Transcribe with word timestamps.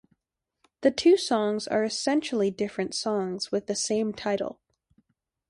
The 0.81 0.89
two 0.89 1.15
songs 1.15 1.67
are 1.67 1.83
essentially 1.83 2.49
different 2.49 2.95
songs 2.95 3.51
with 3.51 3.67
the 3.67 3.75
same 3.75 4.13
title. 4.13 4.59